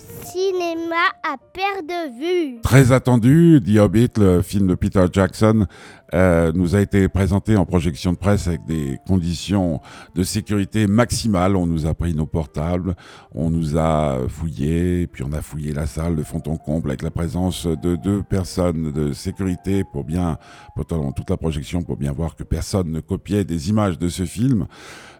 cinéma 0.00 0.96
à 1.22 1.36
perte 1.52 1.86
de 1.86 2.18
vue. 2.18 2.60
Très 2.62 2.92
attendu, 2.92 3.60
The 3.64 3.78
Hobbit, 3.78 4.10
le 4.18 4.42
film 4.42 4.66
de 4.68 4.74
Peter 4.74 5.04
Jackson, 5.12 5.66
euh, 6.14 6.52
nous 6.54 6.74
a 6.74 6.80
été 6.80 7.08
présenté 7.08 7.56
en 7.56 7.66
projection 7.66 8.12
de 8.12 8.18
presse 8.18 8.48
avec 8.48 8.64
des 8.66 8.98
conditions 9.06 9.80
de 10.14 10.22
sécurité 10.22 10.86
maximales. 10.86 11.56
On 11.56 11.66
nous 11.66 11.86
a 11.86 11.94
pris 11.94 12.14
nos 12.14 12.26
portables, 12.26 12.94
on 13.34 13.50
nous 13.50 13.76
a 13.76 14.18
fouillé, 14.28 15.06
puis 15.06 15.22
on 15.22 15.32
a 15.32 15.42
fouillé 15.42 15.72
la 15.72 15.86
salle 15.86 16.16
de 16.16 16.22
fond 16.22 16.42
en 16.46 16.56
comble 16.56 16.90
avec 16.90 17.02
la 17.02 17.10
présence 17.10 17.66
de 17.66 17.96
deux 17.96 18.22
personnes 18.22 18.92
de 18.92 19.12
sécurité 19.12 19.84
pour 19.84 20.04
bien, 20.04 20.38
pendant 20.74 21.12
toute 21.12 21.30
la 21.30 21.36
projection, 21.36 21.82
pour 21.82 21.96
bien 21.96 22.12
voir 22.12 22.36
que 22.36 22.42
personne 22.42 22.90
ne 22.90 23.00
copiait 23.00 23.44
des 23.44 23.68
images 23.68 23.98
de 23.98 24.08
ce 24.08 24.24
film. 24.24 24.66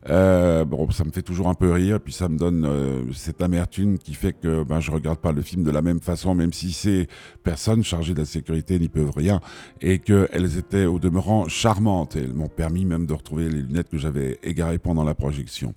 Euh, 0.09 0.65
bon, 0.65 0.91
ça 0.91 1.05
me 1.05 1.11
fait 1.11 1.23
toujours 1.23 1.49
un 1.49 1.55
peu 1.55 1.73
rire, 1.73 2.01
puis 2.01 2.13
ça 2.13 2.29
me 2.29 2.39
donne 2.39 2.65
euh, 2.65 3.13
cette 3.13 3.43
amertume 3.43 3.99
qui 3.99 4.15
fait 4.15 4.33
que 4.33 4.63
ben, 4.63 4.81
je 4.81 4.91
regarde 4.91 5.19
pas 5.19 5.33
le 5.33 5.43
film 5.43 5.65
de 5.65 5.71
la 5.71 5.83
même 5.83 6.01
façon, 6.01 6.35
même 6.35 6.53
si 6.53 6.73
ces 6.73 7.09
personnes 7.43 7.83
chargées 7.83 8.15
de 8.15 8.21
la 8.21 8.25
sécurité 8.25 8.79
n'y 8.79 8.89
peuvent 8.89 9.13
rien, 9.15 9.41
et 9.81 9.99
qu'elles 9.99 10.57
étaient 10.57 10.78
au 10.87 10.99
demeurant 10.99 11.49
charmantes, 11.49 12.17
et 12.17 12.21
elles 12.21 12.35
m'ont 12.35 12.49
permis 12.49 12.85
même 12.85 13.07
de 13.07 13.15
retrouver 13.15 13.49
les 13.49 13.63
lunettes 13.63 13.89
que 13.89 13.99
j'avais 13.99 14.39
égarées 14.43 14.79
pendant 14.79 15.05
la 15.05 15.15
projection. 15.15 15.75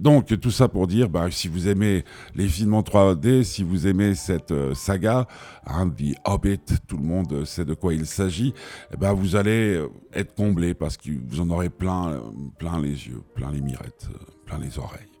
Donc 0.00 0.38
tout 0.40 0.50
ça 0.50 0.68
pour 0.68 0.86
dire, 0.86 1.08
ben, 1.08 1.30
si 1.30 1.48
vous 1.48 1.68
aimez 1.68 2.04
les 2.34 2.48
films 2.48 2.74
en 2.74 2.82
3D, 2.82 3.42
si 3.42 3.62
vous 3.62 3.86
aimez 3.86 4.14
cette 4.14 4.52
euh, 4.52 4.74
saga, 4.74 5.26
hein, 5.66 5.88
The 5.88 6.14
Hobbit, 6.24 6.60
tout 6.86 6.96
le 6.96 7.04
monde 7.04 7.44
sait 7.44 7.64
de 7.64 7.74
quoi 7.74 7.94
il 7.94 8.06
s'agit, 8.06 8.54
ben, 8.98 9.12
vous 9.12 9.36
allez 9.36 9.80
être 10.12 10.34
comblé 10.34 10.74
parce 10.74 10.96
que 10.96 11.10
vous 11.26 11.40
en 11.40 11.50
aurez 11.50 11.70
plein, 11.70 12.20
plein 12.58 12.80
les 12.80 13.06
yeux, 13.06 13.22
plein 13.34 13.50
les 13.50 13.60
mirettes, 13.60 14.08
euh, 14.10 14.18
plein 14.46 14.58
les 14.58 14.78
oreilles. 14.78 15.13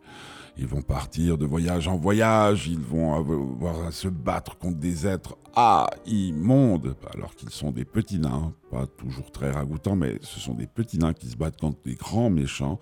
Ils 0.56 0.66
vont 0.66 0.82
partir 0.82 1.36
de 1.36 1.46
voyage 1.46 1.88
en 1.88 1.96
voyage, 1.96 2.68
ils 2.68 2.78
vont 2.78 3.14
avoir 3.14 3.86
à 3.86 3.90
se 3.90 4.06
battre 4.06 4.56
contre 4.56 4.78
des 4.78 5.06
êtres 5.06 5.36
ah, 5.56 5.88
immondes, 6.06 6.96
alors 7.12 7.34
qu'ils 7.34 7.50
sont 7.50 7.72
des 7.72 7.84
petits 7.84 8.18
nains, 8.18 8.52
pas 8.70 8.86
toujours 8.86 9.32
très 9.32 9.50
ragoûtants, 9.50 9.96
mais 9.96 10.18
ce 10.20 10.38
sont 10.38 10.54
des 10.54 10.66
petits 10.66 10.98
nains 10.98 11.12
qui 11.12 11.28
se 11.28 11.36
battent 11.36 11.60
contre 11.60 11.78
des 11.84 11.94
grands 11.94 12.30
méchants. 12.30 12.78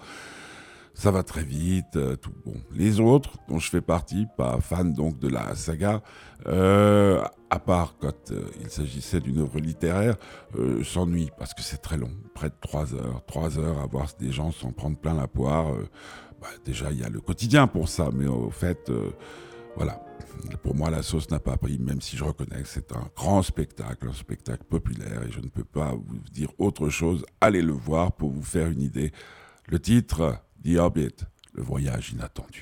Ça 0.94 1.10
va 1.10 1.22
très 1.22 1.42
vite, 1.42 1.96
euh, 1.96 2.16
tout 2.16 2.32
bon. 2.44 2.54
Les 2.74 3.00
autres, 3.00 3.38
dont 3.48 3.58
je 3.58 3.70
fais 3.70 3.80
partie, 3.80 4.26
pas 4.36 4.60
fan 4.60 4.92
donc 4.92 5.18
de 5.18 5.28
la 5.28 5.54
saga, 5.54 6.02
euh, 6.46 7.24
à 7.52 7.58
part 7.58 7.96
quand 8.00 8.30
euh, 8.30 8.46
il 8.62 8.70
s'agissait 8.70 9.20
d'une 9.20 9.38
œuvre 9.40 9.60
littéraire, 9.60 10.16
euh, 10.58 10.82
s'ennuient 10.82 11.30
parce 11.38 11.52
que 11.52 11.60
c'est 11.60 11.82
très 11.82 11.98
long, 11.98 12.10
près 12.34 12.48
de 12.48 12.54
trois 12.62 12.94
heures, 12.94 13.22
trois 13.26 13.58
heures 13.58 13.78
à 13.78 13.86
voir 13.86 14.08
des 14.18 14.32
gens 14.32 14.50
s'en 14.52 14.72
prendre 14.72 14.96
plein 14.96 15.12
la 15.12 15.28
poire. 15.28 15.66
Bah, 16.40 16.48
déjà, 16.64 16.90
il 16.90 16.98
y 16.98 17.04
a 17.04 17.10
le 17.10 17.20
quotidien 17.20 17.66
pour 17.66 17.90
ça, 17.90 18.08
mais 18.10 18.26
au 18.26 18.50
fait, 18.50 18.90
voilà. 19.76 20.02
Pour 20.62 20.74
moi, 20.74 20.88
la 20.88 21.02
sauce 21.02 21.30
n'a 21.30 21.40
pas 21.40 21.58
pris, 21.58 21.78
même 21.78 22.00
si 22.00 22.16
je 22.16 22.24
reconnais 22.24 22.62
que 22.62 22.68
c'est 22.68 22.90
un 22.92 23.06
grand 23.14 23.42
spectacle, 23.42 24.08
un 24.08 24.14
spectacle 24.14 24.64
populaire, 24.64 25.22
et 25.22 25.30
je 25.30 25.40
ne 25.40 25.48
peux 25.48 25.62
pas 25.64 25.92
vous 25.94 26.18
dire 26.32 26.48
autre 26.56 26.88
chose. 26.88 27.22
Allez 27.42 27.60
le 27.60 27.72
voir 27.72 28.12
pour 28.12 28.30
vous 28.30 28.42
faire 28.42 28.68
une 28.68 28.80
idée. 28.80 29.12
Le 29.68 29.78
titre, 29.78 30.38
The 30.64 30.78
Hobbit, 30.78 31.16
le 31.52 31.62
voyage 31.62 32.12
inattendu. 32.12 32.61